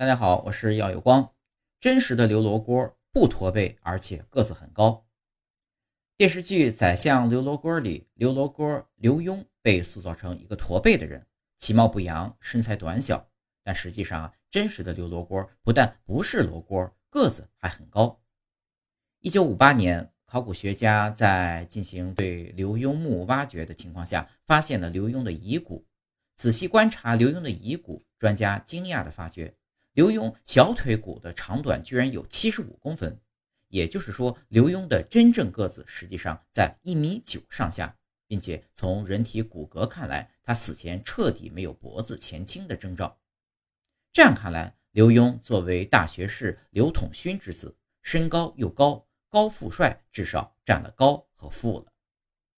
[0.00, 1.34] 大家好，我是耀有光。
[1.78, 5.06] 真实的刘罗锅不驼背，而且个子很高。
[6.16, 11.26] 电视剧《宰相刘罗锅》里，刘罗锅刘墉被塑造成一个驼背的人，
[11.58, 13.28] 其貌不扬，身材短小。
[13.62, 18.18] 但实际上啊，真实的刘罗锅不但不是罗锅，个子还很高。
[19.18, 25.84] 一九五八年，考古学家在进行对刘墉墓挖掘的情况下，发现了刘墉的遗骨。
[26.36, 29.54] 仔细观察刘墉的遗骨，专家惊讶地发觉。
[29.92, 33.20] 刘墉小腿骨的长短居然有七十五公分，
[33.68, 43.18] 也就是说，刘墉的真正个子实际上在一米九上下，并且从人体骨骼看来，他死前彻底没有脖子前倾的征兆。
[44.12, 51.92] 这样看来，刘墉作为大学士刘统勋之子，身高又高，高富帅至少占了高和富了。